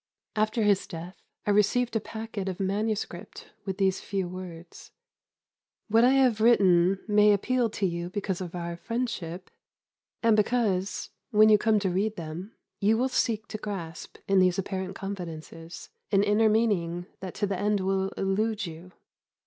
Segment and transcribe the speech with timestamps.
[0.35, 1.15] After his death
[1.45, 4.89] I received a packet of manuscript with these few words:
[5.89, 9.51] "What I have written may appeal to you because of our friendship,
[10.23, 14.57] and because, when you come to read them, you will seek to grasp, in these
[14.57, 18.93] apparent confidences, an inner meaning that to the end will elude you.